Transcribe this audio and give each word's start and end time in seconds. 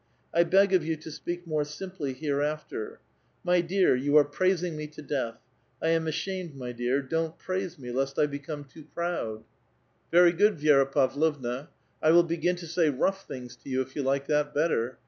I 0.33 0.43
beg 0.45 0.73
of 0.73 0.83
you 0.83 0.95
to 0.95 1.11
speak 1.11 1.45
more 1.45 1.63
simply 1.63 2.13
hereafter. 2.13 3.01
My 3.43 3.61
dear 3.61 3.89
[^miluf 3.95 3.99
?wo)'], 3.99 4.03
you 4.03 4.15
are 4.17 4.25
prnising 4.25 4.73
me 4.75 4.87
to 4.87 5.01
death. 5.03 5.37
I 5.79 5.89
am 5.89 6.07
ashamed, 6.07 6.55
my 6.55 6.71
dear; 6.71 7.03
don't 7.03 7.37
praise 7.37 7.77
me, 7.77 7.91
lest 7.91 8.17
I 8.17 8.25
become 8.25 8.63
too 8.63 8.85
proud.*' 8.95 9.43
A 9.43 10.17
VITAL 10.17 10.31
QUESTION. 10.31 10.55
121 10.55 10.55
*' 10.57 10.57
Very 10.57 10.57
good, 10.57 10.57
Vi^ra 10.89 10.91
Pavlovna; 10.91 11.69
I 12.01 12.09
will 12.13 12.23
begin 12.23 12.55
to 12.55 12.65
say 12.65 12.89
rough 12.89 13.27
things 13.27 13.55
to 13.57 13.69
you 13.69 13.81
if 13.83 13.95
you 13.95 14.01
like 14.01 14.25
that 14.25 14.55
better. 14.55 14.97